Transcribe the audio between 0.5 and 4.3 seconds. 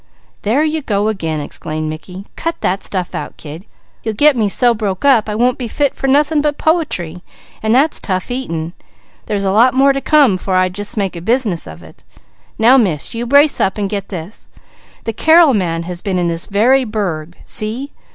you go again!" exclaimed Mickey. "Cut that stuff out, kid! You'll